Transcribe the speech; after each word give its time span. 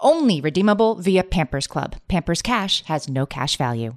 Only 0.00 0.40
redeemable 0.40 0.94
via 0.96 1.24
Pampers 1.24 1.66
Club. 1.66 1.96
Pampers 2.06 2.40
Cash 2.40 2.84
has 2.84 3.08
no 3.08 3.26
cash 3.26 3.56
value. 3.56 3.96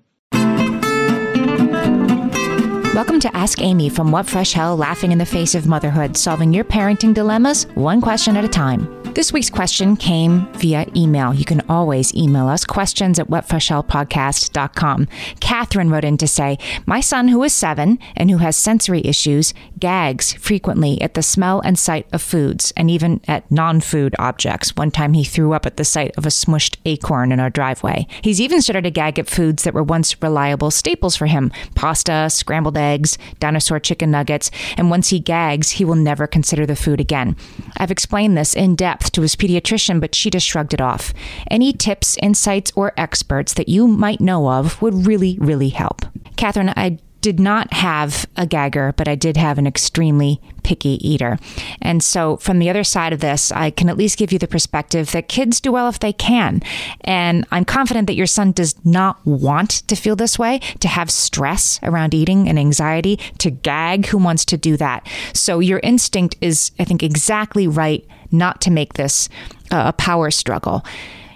Welcome 2.93 3.19
to 3.19 3.35
Ask 3.35 3.61
Amy 3.61 3.87
from 3.87 4.11
What 4.11 4.27
Fresh 4.27 4.53
Hell, 4.53 4.75
laughing 4.75 5.11
in 5.11 5.17
the 5.17 5.25
face 5.25 5.53
of 5.55 5.67
motherhood, 5.67 6.17
solving 6.17 6.53
your 6.53 6.65
parenting 6.65 7.13
dilemmas 7.13 7.65
one 7.75 8.01
question 8.01 8.35
at 8.35 8.43
a 8.43 8.49
time. 8.49 9.00
This 9.13 9.33
week's 9.33 9.49
question 9.49 9.97
came 9.97 10.47
via 10.53 10.87
email. 10.95 11.33
You 11.33 11.43
can 11.43 11.61
always 11.67 12.15
email 12.15 12.47
us 12.47 12.63
questions 12.63 13.19
at 13.19 13.27
whatfreshhellpodcast.com. 13.27 15.07
Katherine 15.41 15.89
wrote 15.89 16.05
in 16.05 16.15
to 16.17 16.27
say, 16.29 16.57
My 16.85 17.01
son, 17.01 17.27
who 17.27 17.43
is 17.43 17.51
seven 17.51 17.99
and 18.15 18.31
who 18.31 18.37
has 18.37 18.55
sensory 18.55 19.01
issues, 19.03 19.53
gags 19.79 20.31
frequently 20.33 21.01
at 21.01 21.15
the 21.15 21.21
smell 21.21 21.59
and 21.59 21.77
sight 21.77 22.07
of 22.13 22.21
foods 22.21 22.71
and 22.77 22.89
even 22.89 23.19
at 23.27 23.51
non 23.51 23.81
food 23.81 24.15
objects. 24.17 24.77
One 24.77 24.91
time 24.91 25.11
he 25.11 25.25
threw 25.25 25.51
up 25.51 25.65
at 25.65 25.75
the 25.75 25.83
sight 25.83 26.11
of 26.17 26.25
a 26.25 26.29
smushed 26.29 26.77
acorn 26.85 27.33
in 27.33 27.39
our 27.41 27.49
driveway. 27.49 28.07
He's 28.21 28.39
even 28.39 28.61
started 28.61 28.85
to 28.85 28.91
gag 28.91 29.19
at 29.19 29.29
foods 29.29 29.63
that 29.63 29.73
were 29.73 29.83
once 29.83 30.21
reliable 30.21 30.71
staples 30.71 31.17
for 31.17 31.25
him 31.25 31.51
pasta, 31.75 32.29
scrambled 32.29 32.77
eggs, 32.77 33.17
dinosaur 33.41 33.79
chicken 33.79 34.09
nuggets. 34.09 34.51
And 34.77 34.89
once 34.89 35.09
he 35.09 35.19
gags, 35.19 35.71
he 35.71 35.83
will 35.83 35.95
never 35.95 36.27
consider 36.27 36.65
the 36.65 36.77
food 36.77 37.01
again. 37.01 37.35
I've 37.75 37.91
explained 37.91 38.37
this 38.37 38.53
in 38.55 38.75
depth 38.75 39.00
depth 39.01 39.11
to 39.13 39.21
his 39.21 39.35
pediatrician, 39.35 39.99
but 39.99 40.15
she 40.15 40.29
just 40.29 40.47
shrugged 40.47 40.73
it 40.73 40.81
off. 40.81 41.13
Any 41.49 41.73
tips, 41.73 42.17
insights, 42.21 42.71
or 42.75 42.93
experts 42.97 43.53
that 43.55 43.69
you 43.69 43.87
might 43.87 44.21
know 44.21 44.49
of 44.49 44.81
would 44.81 45.07
really, 45.07 45.37
really 45.39 45.69
help. 45.69 46.05
Katherine, 46.35 46.73
I 46.75 46.99
did 47.21 47.39
not 47.39 47.71
have 47.71 48.25
a 48.35 48.47
gagger, 48.47 48.93
but 48.97 49.07
I 49.07 49.13
did 49.13 49.37
have 49.37 49.59
an 49.59 49.67
extremely 49.67 50.41
picky 50.63 50.97
eater. 51.07 51.37
And 51.79 52.03
so, 52.03 52.37
from 52.37 52.57
the 52.57 52.69
other 52.69 52.83
side 52.83 53.13
of 53.13 53.19
this, 53.19 53.51
I 53.51 53.69
can 53.69 53.89
at 53.89 53.97
least 53.97 54.17
give 54.17 54.31
you 54.31 54.39
the 54.39 54.47
perspective 54.47 55.11
that 55.11 55.27
kids 55.27 55.61
do 55.61 55.71
well 55.71 55.87
if 55.87 55.99
they 55.99 56.13
can. 56.13 56.61
And 57.01 57.45
I'm 57.51 57.65
confident 57.65 58.07
that 58.07 58.15
your 58.15 58.25
son 58.25 58.53
does 58.53 58.73
not 58.83 59.23
want 59.23 59.69
to 59.87 59.95
feel 59.95 60.15
this 60.15 60.39
way, 60.39 60.59
to 60.79 60.87
have 60.87 61.11
stress 61.11 61.79
around 61.83 62.15
eating 62.15 62.49
and 62.49 62.57
anxiety, 62.57 63.17
to 63.37 63.51
gag. 63.51 64.07
Who 64.07 64.17
wants 64.17 64.43
to 64.45 64.57
do 64.57 64.75
that? 64.77 65.07
So, 65.33 65.59
your 65.59 65.79
instinct 65.83 66.37
is, 66.41 66.71
I 66.79 66.85
think, 66.85 67.03
exactly 67.03 67.67
right 67.67 68.03
not 68.31 68.61
to 68.61 68.71
make 68.71 68.93
this 68.93 69.29
uh, 69.71 69.83
a 69.87 69.93
power 69.93 70.31
struggle. 70.31 70.85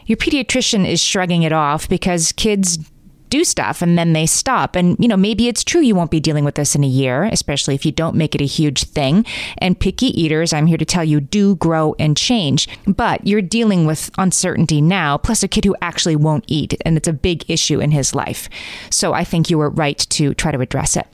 Your 0.06 0.18
pediatrician 0.18 0.88
is 0.88 1.02
shrugging 1.02 1.44
it 1.44 1.52
off 1.52 1.90
because 1.90 2.32
kids 2.32 2.78
do 3.30 3.44
stuff 3.44 3.82
and 3.82 3.98
then 3.98 4.14
they 4.14 4.26
stop. 4.26 4.76
And, 4.76 4.96
you 5.00 5.08
know, 5.08 5.18
maybe 5.18 5.48
it's 5.48 5.64
true 5.64 5.82
you 5.82 5.96
won't 5.96 6.12
be 6.12 6.20
dealing 6.20 6.46
with 6.46 6.56
this 6.56 6.76
in 6.76 6.84
a 6.84 6.88
year, 6.88 7.24
especially 7.24 7.76
if 7.76 7.86
you 7.86 7.92
don't 7.92 8.16
make 8.16 8.36
it 8.36 8.42
a 8.42 8.46
huge 8.46 8.84
thing. 8.84 9.26
And 9.58 9.80
picky 9.80 10.08
eaters, 10.20 10.54
I'm 10.54 10.68
here 10.68 10.78
to 10.78 10.86
tell 10.86 11.04
you, 11.04 11.20
do 11.20 11.56
grow 11.56 11.96
and 12.00 12.16
change. 12.16 12.70
But 12.86 13.26
you're 13.26 13.42
dealing 13.42 13.86
with 13.86 14.12
uncertainty 14.18 14.82
now, 14.82 15.18
plus 15.18 15.44
a 15.44 15.48
kid 15.48 15.66
who 15.66 15.76
actually 15.82 16.16
won't 16.16 16.46
eat. 16.48 16.76
And 16.86 16.98
it's 16.98 17.08
a 17.08 17.14
big 17.14 17.44
issue 17.50 17.80
in 17.80 17.92
his 17.92 18.14
life. 18.14 18.48
So 18.90 19.14
I 19.14 19.24
think 19.24 19.50
you 19.50 19.58
were 19.58 19.70
right 19.70 19.98
to 19.98 20.34
try 20.36 20.52
to 20.52 20.60
address 20.60 20.96
it. 20.96 21.08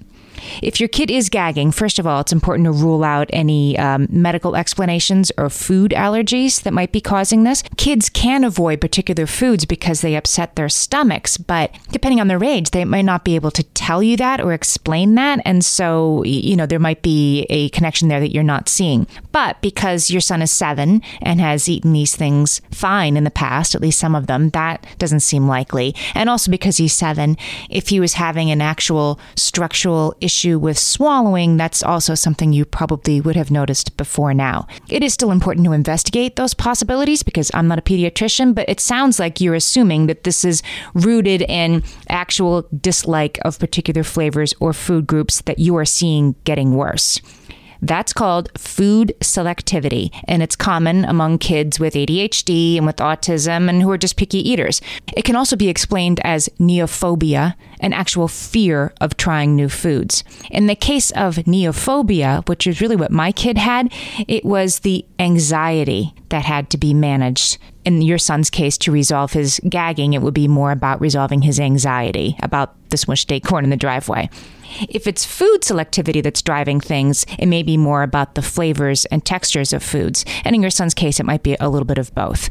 If 0.61 0.79
your 0.79 0.89
kid 0.89 1.11
is 1.11 1.29
gagging, 1.29 1.71
first 1.71 1.99
of 1.99 2.07
all, 2.07 2.21
it's 2.21 2.31
important 2.31 2.65
to 2.65 2.71
rule 2.71 3.03
out 3.03 3.29
any 3.31 3.77
um, 3.77 4.07
medical 4.09 4.55
explanations 4.55 5.31
or 5.37 5.49
food 5.49 5.91
allergies 5.91 6.63
that 6.63 6.73
might 6.73 6.91
be 6.91 7.01
causing 7.01 7.43
this. 7.43 7.63
Kids 7.77 8.09
can 8.09 8.43
avoid 8.43 8.81
particular 8.81 9.25
foods 9.25 9.65
because 9.65 10.01
they 10.01 10.15
upset 10.15 10.55
their 10.55 10.69
stomachs, 10.69 11.37
but 11.37 11.75
depending 11.91 12.19
on 12.19 12.27
their 12.27 12.43
age, 12.43 12.71
they 12.71 12.85
might 12.85 13.01
not 13.03 13.23
be 13.23 13.35
able 13.35 13.51
to 13.51 13.63
tell 13.63 14.01
you 14.01 14.17
that 14.17 14.41
or 14.41 14.53
explain 14.53 15.15
that. 15.15 15.39
And 15.45 15.63
so, 15.63 16.23
you 16.23 16.55
know, 16.55 16.65
there 16.65 16.79
might 16.79 17.01
be 17.01 17.45
a 17.49 17.69
connection 17.69 18.07
there 18.07 18.19
that 18.19 18.33
you're 18.33 18.43
not 18.43 18.69
seeing. 18.69 19.07
But 19.31 19.61
because 19.61 20.09
your 20.09 20.21
son 20.21 20.41
is 20.41 20.51
seven 20.51 21.01
and 21.21 21.39
has 21.39 21.69
eaten 21.69 21.93
these 21.93 22.15
things 22.15 22.61
fine 22.71 23.17
in 23.17 23.23
the 23.23 23.31
past, 23.31 23.75
at 23.75 23.81
least 23.81 23.99
some 23.99 24.15
of 24.15 24.27
them, 24.27 24.49
that 24.51 24.85
doesn't 24.97 25.21
seem 25.21 25.47
likely. 25.47 25.95
And 26.15 26.29
also 26.29 26.51
because 26.51 26.77
he's 26.77 26.93
seven, 26.93 27.37
if 27.69 27.89
he 27.89 27.99
was 27.99 28.13
having 28.13 28.51
an 28.51 28.61
actual 28.61 29.19
structural 29.35 30.15
issue, 30.19 30.30
issue 30.31 30.57
with 30.57 30.79
swallowing, 30.79 31.57
that's 31.57 31.83
also 31.83 32.15
something 32.15 32.53
you 32.53 32.63
probably 32.63 33.19
would 33.19 33.35
have 33.35 33.51
noticed 33.51 33.97
before 33.97 34.33
now. 34.33 34.65
It 34.87 35.03
is 35.03 35.13
still 35.13 35.29
important 35.29 35.65
to 35.65 35.73
investigate 35.73 36.37
those 36.37 36.53
possibilities 36.53 37.21
because 37.21 37.51
I'm 37.53 37.67
not 37.67 37.79
a 37.79 37.81
pediatrician, 37.81 38.55
but 38.55 38.69
it 38.69 38.79
sounds 38.79 39.19
like 39.19 39.41
you're 39.41 39.55
assuming 39.55 40.07
that 40.07 40.23
this 40.23 40.45
is 40.45 40.63
rooted 40.93 41.41
in 41.41 41.83
actual 42.07 42.65
dislike 42.79 43.39
of 43.43 43.59
particular 43.59 44.03
flavors 44.03 44.53
or 44.61 44.71
food 44.71 45.05
groups 45.05 45.41
that 45.41 45.59
you 45.59 45.75
are 45.75 45.85
seeing 45.85 46.35
getting 46.45 46.75
worse. 46.75 47.19
That's 47.81 48.13
called 48.13 48.49
food 48.57 49.13
selectivity, 49.21 50.11
and 50.27 50.43
it's 50.43 50.55
common 50.55 51.03
among 51.03 51.39
kids 51.39 51.79
with 51.79 51.95
ADHD 51.95 52.77
and 52.77 52.85
with 52.85 52.97
autism 52.97 53.69
and 53.69 53.81
who 53.81 53.89
are 53.89 53.97
just 53.97 54.17
picky 54.17 54.37
eaters. 54.47 54.81
It 55.15 55.25
can 55.25 55.35
also 55.35 55.55
be 55.55 55.69
explained 55.69 56.19
as 56.23 56.47
neophobia, 56.59 57.55
an 57.79 57.93
actual 57.93 58.27
fear 58.27 58.93
of 59.01 59.17
trying 59.17 59.55
new 59.55 59.67
foods. 59.67 60.23
In 60.51 60.67
the 60.67 60.75
case 60.75 61.09
of 61.11 61.37
neophobia, 61.37 62.47
which 62.47 62.67
is 62.67 62.81
really 62.81 62.95
what 62.95 63.11
my 63.11 63.31
kid 63.31 63.57
had, 63.57 63.91
it 64.27 64.45
was 64.45 64.79
the 64.79 65.03
anxiety 65.17 66.13
that 66.29 66.45
had 66.45 66.69
to 66.69 66.77
be 66.77 66.93
managed. 66.93 67.57
In 67.83 68.03
your 68.03 68.19
son's 68.19 68.51
case, 68.51 68.77
to 68.79 68.91
resolve 68.91 69.33
his 69.33 69.59
gagging, 69.67 70.13
it 70.13 70.21
would 70.21 70.35
be 70.35 70.47
more 70.47 70.71
about 70.71 71.01
resolving 71.01 71.41
his 71.41 71.59
anxiety 71.59 72.37
about 72.43 72.75
the 72.89 72.97
smushed 72.97 73.31
acorn 73.31 73.63
in 73.63 73.71
the 73.71 73.75
driveway. 73.75 74.29
If 74.89 75.07
it's 75.07 75.25
food 75.25 75.61
selectivity 75.61 76.23
that's 76.23 76.41
driving 76.41 76.79
things, 76.79 77.25
it 77.39 77.47
may 77.47 77.63
be 77.63 77.77
more 77.77 78.03
about 78.03 78.35
the 78.35 78.41
flavors 78.41 79.05
and 79.05 79.23
textures 79.25 79.73
of 79.73 79.83
foods. 79.83 80.25
And 80.43 80.55
in 80.55 80.61
your 80.61 80.71
son's 80.71 80.93
case, 80.93 81.19
it 81.19 81.25
might 81.25 81.43
be 81.43 81.55
a 81.59 81.69
little 81.69 81.85
bit 81.85 81.97
of 81.97 82.13
both 82.15 82.49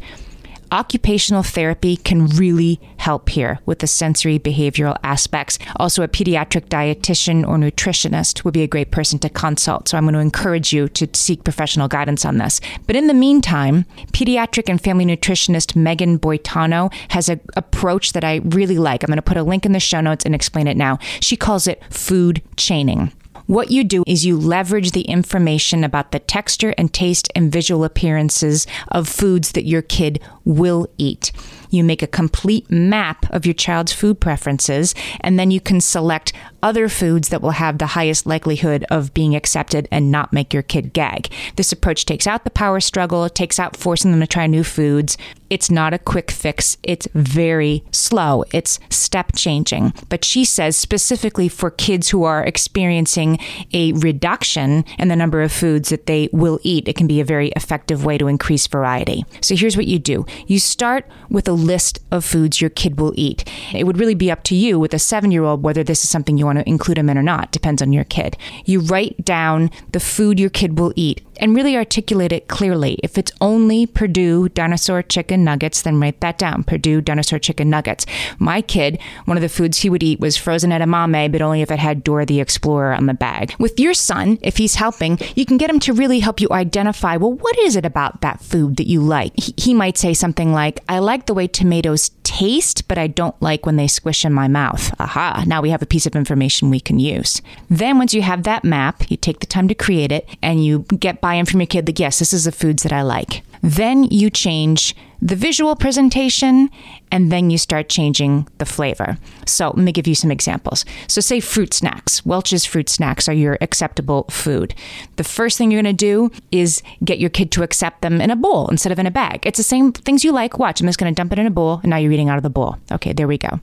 occupational 0.73 1.43
therapy 1.43 1.97
can 1.97 2.27
really 2.27 2.81
help 2.99 3.29
here 3.29 3.59
with 3.67 3.81
the 3.81 3.87
sensory 3.87 4.39
behavioral 4.39 4.97
aspects. 5.03 5.59
Also, 5.77 6.03
a 6.03 6.09
pediatric 6.09 6.69
dietitian 6.69 7.47
or 7.47 7.57
nutritionist 7.57 8.45
would 8.45 8.55
be 8.55 8.63
a 8.63 8.67
great 8.67 8.91
person 8.91 9.19
to 9.21 9.29
consult. 9.29 9.89
So, 9.89 9.97
I'm 9.97 10.05
going 10.05 10.15
to 10.15 10.21
encourage 10.21 10.73
you 10.73 10.89
to 10.89 11.09
seek 11.15 11.45
professional 11.45 11.89
guidance 11.89 12.25
on 12.25 12.39
this. 12.39 12.61
But 12.87 12.97
in 12.97 13.07
the 13.07 13.15
meantime, 13.15 13.85
pediatric 14.13 14.69
and 14.69 14.81
family 14.81 15.05
nutritionist 15.05 15.77
Megan 15.77 16.19
Boitano 16.19 16.93
has 17.09 17.29
an 17.29 17.41
approach 17.57 18.13
that 18.13 18.25
I 18.25 18.37
really 18.45 18.79
like. 18.79 19.03
I'm 19.03 19.09
going 19.09 19.17
to 19.17 19.23
put 19.23 19.37
a 19.37 19.43
link 19.43 19.67
in 19.67 19.73
the 19.73 19.81
show 19.81 20.01
notes 20.01 20.25
and 20.25 20.35
explain 20.35 20.67
it 20.67 20.77
now. 20.77 20.99
She 21.21 21.37
calls 21.37 21.67
it 21.67 21.83
food 21.93 22.43
chaining. 22.57 23.13
What 23.51 23.73
you 23.73 23.83
do 23.83 24.05
is 24.07 24.25
you 24.25 24.39
leverage 24.39 24.93
the 24.93 25.01
information 25.01 25.83
about 25.83 26.13
the 26.13 26.21
texture 26.21 26.73
and 26.79 26.95
taste 26.95 27.33
and 27.35 27.51
visual 27.51 27.83
appearances 27.83 28.65
of 28.87 29.09
foods 29.09 29.51
that 29.53 29.67
your 29.67 29.83
kid 29.83 30.21
will 30.45 30.87
eat. 30.99 31.33
You 31.71 31.85
make 31.85 32.03
a 32.03 32.07
complete 32.07 32.71
map 32.71 33.27
of 33.31 33.47
your 33.47 33.55
child's 33.55 33.93
food 33.93 34.21
preferences, 34.21 34.95
and 35.21 35.39
then 35.39 35.51
you 35.51 35.61
can 35.61 35.81
select 35.81 36.33
other 36.63 36.89
foods 36.89 37.29
that 37.29 37.41
will 37.41 37.53
have 37.53 37.79
the 37.79 37.87
highest 37.87 38.27
likelihood 38.27 38.85
of 38.91 39.15
being 39.15 39.35
accepted 39.35 39.89
and 39.91 40.11
not 40.11 40.33
make 40.33 40.53
your 40.53 40.63
kid 40.63 40.93
gag. 40.93 41.29
This 41.57 41.73
approach 41.73 42.05
takes 42.05 42.27
out 42.27 42.45
the 42.45 42.51
power 42.51 42.81
struggle, 42.81 43.25
it 43.25 43.35
takes 43.35 43.59
out 43.59 43.77
forcing 43.77 44.11
them 44.11 44.21
to 44.21 44.27
try 44.27 44.47
new 44.47 44.65
foods. 44.65 45.17
It's 45.49 45.71
not 45.71 45.95
a 45.95 45.99
quick 45.99 46.31
fix, 46.31 46.77
it's 46.83 47.09
very 47.15 47.83
slow, 47.91 48.45
it's 48.53 48.79
step 48.89 49.33
changing. 49.35 49.93
But 50.09 50.25
she 50.25 50.45
says 50.45 50.77
specifically 50.77 51.49
for 51.49 51.71
kids 51.71 52.11
who 52.11 52.25
are 52.25 52.45
experiencing 52.45 53.39
a 53.73 53.93
reduction 53.93 54.85
in 54.99 55.09
the 55.09 55.17
number 55.17 55.43
of 55.43 55.51
foods 55.51 55.89
that 55.89 56.07
they 56.07 56.29
will 56.33 56.61
eat, 56.63 56.87
it 56.87 56.97
can 56.97 57.07
be 57.07 57.21
a 57.21 57.25
very 57.25 57.49
effective 57.51 58.05
way 58.05 58.19
to 58.19 58.29
increase 58.29 58.67
variety. 58.67 59.25
So 59.41 59.57
here's 59.57 59.77
what 59.77 59.87
you 59.87 59.99
do 59.99 60.27
you 60.47 60.61
start 60.61 61.07
with 61.31 61.49
a 61.49 61.53
list 61.65 62.01
of 62.11 62.25
foods 62.25 62.61
your 62.61 62.71
kid 62.71 62.99
will 62.99 63.13
eat. 63.17 63.49
It 63.73 63.85
would 63.85 63.99
really 63.99 64.15
be 64.15 64.31
up 64.31 64.43
to 64.45 64.55
you 64.55 64.79
with 64.79 64.95
a 64.95 64.99
seven 64.99 65.31
year 65.31 65.45
old 65.45 65.63
whether 65.63 65.85
this 65.85 66.05
is 66.05 66.11
something 66.11 66.39
you 66.39 66.47
want 66.47 66.59
to 66.59 66.69
include 66.69 66.97
them 66.97 67.11
in 67.11 67.19
or 67.19 67.23
not, 67.23 67.53
depends 67.53 67.83
on 67.83 67.93
your 67.93 68.05
kid. 68.05 68.37
You 68.65 68.81
write 68.81 69.25
down 69.25 69.71
the 69.93 70.01
food 70.01 70.41
your 70.41 70.51
kid 70.51 70.79
will 70.79 70.93
eat 70.97 71.23
and 71.41 71.57
really 71.57 71.77
articulate 71.77 72.33
it 72.33 72.49
clearly. 72.49 72.99
If 73.03 73.19
it's 73.19 73.33
only 73.41 73.87
Perdue 73.87 74.51
dinosaur 74.51 75.03
chicken 75.03 75.43
nuggets, 75.43 75.83
then 75.83 75.99
write 75.99 76.21
that 76.21 76.39
down 76.39 76.65
Perdue 76.65 77.01
dinosaur 77.01 77.39
chicken 77.39 77.71
nuggets. 77.71 78.07
My 78.39 78.61
kid, 78.61 79.01
one 79.25 79.37
of 79.37 79.41
the 79.41 79.49
foods 79.49 79.79
he 79.79 79.91
would 79.91 80.03
eat 80.03 80.21
was 80.21 80.37
frozen 80.37 80.71
edamame, 80.71 81.33
but 81.33 81.41
only 81.41 81.63
if 81.63 81.71
it 81.71 81.79
had 81.79 82.05
Dora 82.05 82.27
the 82.27 82.41
Explorer 82.41 82.93
on 82.93 83.07
the 83.07 83.15
bag. 83.15 83.55
With 83.59 83.81
your 83.81 83.95
son, 83.95 84.39
if 84.43 84.59
he's 84.59 84.75
helping, 84.77 85.19
you 85.35 85.47
can 85.47 85.57
get 85.57 85.71
him 85.71 85.81
to 85.81 85.93
really 85.93 86.21
help 86.21 86.41
you 86.41 86.49
identify 86.51 87.17
well, 87.17 87.33
what 87.33 87.59
is 87.59 87.77
it 87.77 87.87
about 87.87 88.21
that 88.21 88.41
food 88.41 88.77
that 88.77 88.87
you 88.87 89.01
like? 89.01 89.33
He, 89.37 89.55
he 89.57 89.75
might 89.75 89.97
say 89.97 90.15
something 90.15 90.53
like, 90.53 90.81
I 90.89 90.99
like 90.99 91.27
the 91.27 91.35
way 91.35 91.47
tomatoes 91.53 92.11
taste, 92.23 92.87
but 92.89 92.99
I 92.99 93.07
don't 93.07 93.41
like 93.43 93.67
when 93.67 93.77
they 93.77 93.89
squish 93.89 94.25
in 94.25 94.33
my 94.33 94.49
mouth. 94.49 94.95
Aha, 95.01 95.45
now 95.47 95.61
we 95.61 95.71
have 95.71 95.83
a 95.83 95.87
piece 95.87 96.07
of 96.07 96.17
information 96.17 96.71
we 96.71 96.81
can 96.81 96.99
use. 96.99 97.43
Then, 97.69 97.99
once 97.99 98.15
you 98.15 98.23
have 98.23 98.45
that 98.45 98.65
map, 98.65 99.11
you 99.11 99.17
take 99.17 99.41
the 99.41 99.47
time 99.47 99.69
to 99.69 99.75
create 99.75 100.13
it 100.13 100.29
and 100.43 100.65
you 100.65 100.81
get 100.99 101.21
buy 101.21 101.35
in 101.35 101.47
from 101.47 101.61
your 101.61 101.67
kid 101.67 101.87
like, 101.89 101.99
yes, 101.99 102.19
this 102.19 102.33
is 102.33 102.45
the 102.45 102.53
foods 102.53 102.83
that 102.83 102.93
I 102.93 103.03
like. 103.03 103.43
Then 103.63 104.05
you 104.05 104.31
change 104.31 104.95
the 105.23 105.37
visual 105.37 105.77
presentation 105.77 106.71
and 107.13 107.31
then 107.31 107.51
you 107.51 107.59
start 107.59 107.89
changing 107.89 108.49
the 108.59 108.65
flavor. 108.65 109.19
So 109.47 109.69
let 109.69 109.79
me 109.79 109.93
give 109.93 110.07
you 110.07 110.15
some 110.15 110.31
examples. 110.31 110.85
So, 111.09 111.21
say 111.21 111.41
fruit 111.41 111.75
snacks. 111.75 112.25
Welch's 112.25 112.65
fruit 112.65 112.89
snacks 112.89 113.29
are 113.29 113.33
your 113.33 113.59
acceptable 113.61 114.25
food. 114.31 114.75
The 115.17 115.25
first 115.25 115.59
thing 115.59 115.71
you're 115.71 115.83
going 115.83 115.97
to 115.97 116.05
do 116.05 116.31
is 116.53 116.83
get 117.05 117.19
your 117.19 117.31
kid 117.31 117.51
to 117.53 117.63
accept 117.63 118.03
them 118.03 118.21
in 118.21 118.31
a 118.31 118.37
bowl 118.37 118.69
instead 118.69 118.93
of 118.93 118.99
in 118.99 119.07
a 119.07 119.11
bag. 119.11 119.47
It's 119.47 119.59
the 119.59 119.65
same 119.65 119.93
things 119.93 120.25
you 120.25 120.33
like. 120.33 120.59
Watch, 120.59 120.81
I'm 120.81 120.87
just 120.87 120.99
going 120.99 121.13
to 121.13 121.17
dump 121.17 121.33
it 121.33 121.39
in 121.39 121.47
a 121.47 121.51
bowl 121.51 121.81
and 121.83 121.91
now 121.91 121.97
you're 121.97 122.13
eating 122.13 122.29
out 122.29 122.37
of 122.37 122.43
the 122.43 122.51
bowl. 122.51 122.77
Okay, 122.93 123.13
there 123.13 123.29
we 123.29 123.39
go. 123.39 123.61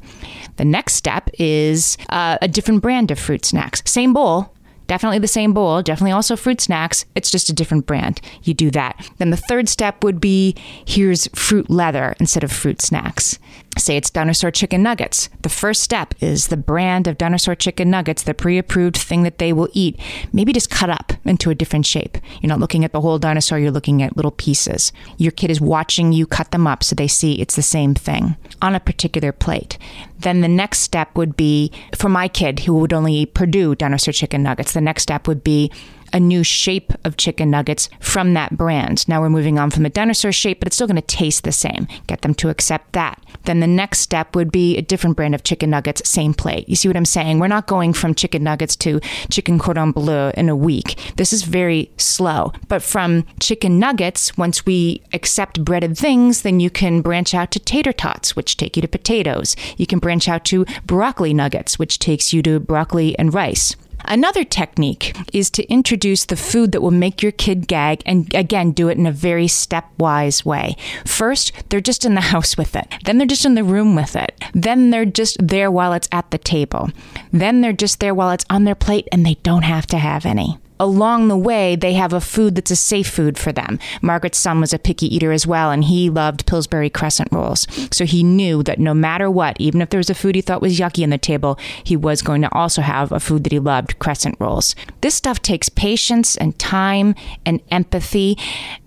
The 0.58 0.66
next 0.66 0.96
step 0.96 1.30
is 1.40 1.98
uh, 2.10 2.38
a 2.42 2.48
different 2.48 2.82
brand 2.82 3.12
of 3.12 3.20
fruit 3.20 3.46
snacks. 3.46 3.82
Same 3.86 4.14
bowl, 4.14 4.54
Definitely 4.88 5.20
the 5.20 5.28
same 5.28 5.54
bowl, 5.54 5.82
definitely 5.82 6.12
also 6.12 6.36
fruit 6.36 6.62
snacks. 6.62 7.06
It's 7.14 7.30
just 7.30 7.50
a 7.50 7.54
different 7.54 7.86
brand. 7.86 8.22
You 8.44 8.54
do 8.54 8.72
that. 8.72 9.10
Then 9.18 9.30
the 9.30 9.38
third 9.38 9.70
step 9.70 10.04
would 10.04 10.20
be 10.20 10.56
here's 10.86 11.28
fruit 11.36 11.70
leather 11.70 12.16
instead 12.20 12.44
of 12.44 12.52
fruit 12.52 12.82
snacks. 12.82 13.38
Say 13.78 13.98
it's 13.98 14.10
dinosaur 14.10 14.52
chicken 14.52 14.84
nuggets. 14.84 15.30
The 15.44 15.50
first 15.50 15.82
step 15.82 16.14
is 16.20 16.48
the 16.48 16.58
brand 16.58 17.08
of 17.08 17.18
dinosaur 17.18 17.56
chicken 17.56 17.90
nuggets, 17.90 18.24
the 18.24 18.34
pre 18.34 18.58
approved 18.58 18.98
thing 18.98 19.24
that 19.24 19.38
they 19.38 19.54
will 19.54 19.70
eat. 19.74 20.00
Maybe 20.34 20.54
just 20.54 20.70
cut 20.70 20.90
up 20.90 21.14
into 21.26 21.50
a 21.50 21.56
different 21.56 21.86
shape. 21.86 22.18
You're 22.42 22.50
not 22.50 22.60
looking 22.60 22.84
at 22.84 22.92
the 22.92 23.02
whole 23.02 23.20
dinosaur, 23.20 23.60
you're 23.60 23.72
looking 23.72 24.02
at 24.02 24.16
little 24.16 24.32
pieces. 24.32 24.92
Your 25.18 25.32
kid 25.32 25.52
is 25.52 25.62
watching 25.62 26.12
you 26.12 26.26
cut 26.26 26.52
them 26.52 26.68
up 26.68 26.84
so 26.84 26.96
they 26.96 27.08
see 27.08 27.40
it's 27.40 27.56
the 27.56 27.62
same 27.62 27.94
thing 27.94 28.36
on 28.62 28.76
a 28.76 28.80
particular 28.80 29.32
plate. 29.32 29.78
Then 30.20 30.42
the 30.42 30.48
next 30.48 30.80
step 30.80 31.16
would 31.16 31.38
be 31.38 31.72
for 31.96 32.10
my 32.10 32.28
kid 32.28 32.62
who 32.62 32.74
would 32.76 32.94
only 32.94 33.14
eat 33.14 33.34
Perdue 33.34 33.76
dinosaur 33.76 34.12
chicken 34.12 34.44
nuggets, 34.44 34.74
the 34.74 34.82
next 34.82 35.04
step 35.04 35.28
would 35.28 35.44
be 35.44 35.72
a 36.14 36.20
new 36.20 36.44
shape 36.44 36.94
of 37.04 37.18
chicken 37.18 37.50
nuggets 37.50 37.90
from 38.00 38.34
that 38.34 38.58
brand. 38.58 39.08
Now 39.08 39.22
we're 39.22 39.30
moving 39.30 39.60
on 39.60 39.72
from 39.72 39.84
the 39.84 39.90
dinosaur 39.90 40.32
shape, 40.32 40.60
but 40.60 40.68
it's 40.68 40.76
still 40.76 40.88
going 40.88 40.96
to 40.96 41.02
taste 41.02 41.44
the 41.44 41.52
same. 41.52 41.88
Get 42.08 42.22
them 42.22 42.34
to 42.36 42.50
accept 42.50 42.94
that. 42.94 43.22
Then 43.46 43.60
the 43.60 43.68
next 43.68 44.00
step 44.00 44.36
would 44.36 44.52
be 44.52 44.78
a 44.78 44.82
different 44.82 45.16
brand 45.16 45.36
of 45.36 45.44
chicken 45.44 45.70
nuggets, 45.70 46.08
same 46.08 46.34
plate. 46.34 46.68
You 46.68 46.76
see 46.76 46.90
what 46.90 46.98
I'm 46.98 47.06
saying? 47.06 47.40
We're 47.40 47.48
not 47.48 47.68
going 47.68 47.94
from 47.94 48.16
chicken 48.16 48.44
nuggets 48.44 48.76
to 48.78 49.00
chicken 49.30 49.60
cordon 49.60 49.92
bleu 49.92 50.32
in 50.36 50.50
a 50.50 50.56
week. 50.56 51.14
This 51.16 51.32
is 51.32 51.44
very 51.44 51.92
slow. 51.98 52.52
But 52.68 52.84
from 52.84 53.26
chicken 53.40 53.80
nuggets, 53.80 54.38
once 54.38 54.66
we 54.66 55.02
accept 55.14 55.64
breaded 55.64 55.98
things, 55.98 56.42
then 56.42 56.60
you 56.60 56.70
can 56.70 57.02
branch 57.02 57.34
out 57.34 57.52
to 57.52 57.60
tater 57.60 57.94
tots, 57.94 58.36
which 58.36 58.58
take 58.58 58.76
you 58.76 58.82
to 58.82 58.88
potatoes. 58.88 59.56
You 59.78 59.88
can 59.88 60.00
branch 60.00 60.28
out 60.28 60.44
to 60.46 60.66
broccoli 60.86 61.34
nuggets, 61.34 61.80
which 61.80 62.00
takes 62.00 62.34
you 62.34 62.42
to 62.44 62.60
broccoli 62.60 63.18
and 63.18 63.34
rice. 63.34 63.76
Another 64.08 64.44
technique 64.46 65.16
is 65.34 65.50
to 65.52 65.70
introduce 65.70 66.26
the 66.26 66.38
food 66.38 66.72
that 66.72 66.82
will 66.82 66.92
make 66.92 67.22
your 67.22 67.34
kid 67.34 67.68
gag 67.68 68.02
and 68.06 68.34
again 68.34 68.72
do 68.72 68.88
it 68.88 68.98
in 68.98 69.06
a 69.06 69.12
very 69.12 69.48
stepwise 69.48 70.46
way. 70.46 70.78
First, 71.06 71.52
they're 71.70 71.82
just 71.82 72.06
in 72.06 72.16
the 72.16 72.22
house 72.22 72.58
with 72.58 72.76
it. 72.76 72.88
Then 73.04 73.18
they're 73.18 73.28
just 73.28 73.46
in 73.46 73.56
the 73.56 73.64
room 73.64 73.96
with 73.96 74.16
it. 74.16 74.42
Then 74.54 74.92
they're 74.92 75.06
just 75.06 75.46
there 75.46 75.70
while 75.70 75.92
it's 75.92 76.08
at 76.12 76.32
the 76.32 76.38
table. 76.38 76.90
Then 77.34 77.62
they're 77.62 77.74
just 77.74 78.00
there 78.00 78.16
while 78.16 78.32
it's 78.32 78.46
on 78.50 78.64
their 78.64 78.76
plate 78.76 79.08
and 79.12 79.26
they 79.26 79.36
don't 79.44 79.64
have 79.64 79.86
to 79.88 79.98
have 79.98 80.26
any 80.26 80.58
along 80.80 81.28
the 81.28 81.38
way, 81.38 81.76
they 81.76 81.94
have 81.94 82.14
a 82.14 82.22
food 82.22 82.56
that's 82.56 82.72
a 82.72 82.76
safe 82.76 83.10
food 83.10 83.38
for 83.38 83.52
them. 83.52 83.80
Margaret's 84.02 84.38
son 84.38 84.60
was 84.60 84.74
a 84.74 84.80
picky 84.80 85.14
eater 85.14 85.32
as 85.32 85.48
well, 85.48 85.72
and 85.72 85.84
he 85.84 86.10
loved 86.10 86.46
Pillsbury 86.46 86.90
crescent 86.90 87.30
rolls. 87.32 87.68
So 87.92 88.06
he 88.06 88.24
knew 88.24 88.64
that 88.64 88.80
no 88.80 88.94
matter 88.94 89.30
what, 89.30 89.58
even 89.60 89.82
if 89.82 89.90
there 89.90 89.98
was 89.98 90.10
a 90.10 90.16
food 90.16 90.36
he 90.36 90.42
thought 90.42 90.62
was 90.62 90.80
yucky 90.80 91.04
on 91.04 91.10
the 91.10 91.18
table, 91.18 91.58
he 91.84 91.96
was 91.96 92.22
going 92.22 92.42
to 92.42 92.54
also 92.54 92.82
have 92.82 93.12
a 93.12 93.20
food 93.20 93.44
that 93.44 93.52
he 93.52 93.60
loved 93.60 94.00
crescent 94.00 94.36
rolls. 94.40 94.76
This 95.02 95.16
stuff 95.16 95.42
takes 95.42 95.70
patience 95.70 96.36
and 96.38 96.58
time 96.60 97.16
and 97.46 97.62
empathy, 97.72 98.38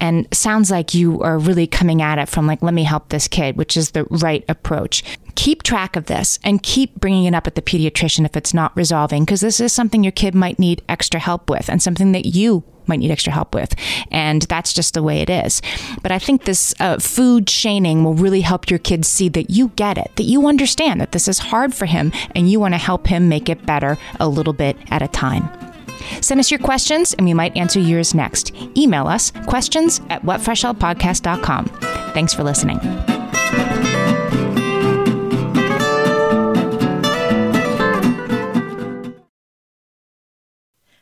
and 0.00 0.26
sounds 0.32 0.70
like 0.70 0.94
you 0.94 1.20
are 1.22 1.38
really 1.38 1.66
coming 1.66 2.02
at 2.02 2.18
it 2.18 2.28
from 2.28 2.46
like, 2.46 2.62
let 2.62 2.74
me 2.74 2.84
help 2.84 3.08
this 3.08 3.28
kid, 3.28 3.56
which 3.56 3.76
is 3.76 3.90
the 3.92 4.04
right 4.04 4.44
approach 4.48 5.02
keep 5.34 5.62
track 5.62 5.96
of 5.96 6.06
this 6.06 6.38
and 6.42 6.62
keep 6.62 6.94
bringing 7.00 7.24
it 7.24 7.34
up 7.34 7.46
at 7.46 7.54
the 7.54 7.62
pediatrician 7.62 8.24
if 8.24 8.36
it's 8.36 8.54
not 8.54 8.76
resolving, 8.76 9.24
because 9.24 9.40
this 9.40 9.60
is 9.60 9.72
something 9.72 10.02
your 10.02 10.12
kid 10.12 10.34
might 10.34 10.58
need 10.58 10.82
extra 10.88 11.20
help 11.20 11.50
with 11.50 11.68
and 11.68 11.82
something 11.82 12.12
that 12.12 12.26
you 12.26 12.64
might 12.86 12.98
need 12.98 13.10
extra 13.10 13.32
help 13.32 13.54
with. 13.54 13.74
And 14.10 14.42
that's 14.42 14.74
just 14.74 14.94
the 14.94 15.02
way 15.02 15.20
it 15.20 15.30
is. 15.30 15.62
But 16.02 16.12
I 16.12 16.18
think 16.18 16.44
this 16.44 16.74
uh, 16.80 16.98
food 16.98 17.46
chaining 17.46 18.04
will 18.04 18.14
really 18.14 18.42
help 18.42 18.68
your 18.68 18.78
kids 18.78 19.08
see 19.08 19.28
that 19.30 19.50
you 19.50 19.68
get 19.76 19.96
it, 19.96 20.10
that 20.16 20.24
you 20.24 20.46
understand 20.46 21.00
that 21.00 21.12
this 21.12 21.28
is 21.28 21.38
hard 21.38 21.74
for 21.74 21.86
him 21.86 22.12
and 22.34 22.50
you 22.50 22.60
want 22.60 22.74
to 22.74 22.78
help 22.78 23.06
him 23.06 23.28
make 23.28 23.48
it 23.48 23.64
better 23.64 23.96
a 24.18 24.28
little 24.28 24.52
bit 24.52 24.76
at 24.90 25.02
a 25.02 25.08
time. 25.08 25.48
Send 26.20 26.40
us 26.40 26.50
your 26.50 26.60
questions 26.60 27.14
and 27.14 27.26
we 27.26 27.34
might 27.34 27.56
answer 27.56 27.78
yours 27.78 28.14
next. 28.14 28.54
Email 28.76 29.06
us 29.06 29.30
questions 29.46 30.00
at 30.10 30.22
whatfreshhellpodcast.com. 30.22 31.66
Thanks 32.12 32.34
for 32.34 32.42
listening. 32.42 33.19